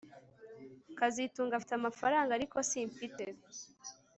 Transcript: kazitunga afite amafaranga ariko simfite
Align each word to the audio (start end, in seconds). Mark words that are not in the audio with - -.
kazitunga 0.97 1.53
afite 1.55 1.73
amafaranga 1.75 2.31
ariko 2.37 2.57
simfite 2.69 3.23